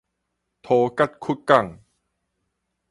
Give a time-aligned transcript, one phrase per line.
[0.63, 1.79] 塗葛窟港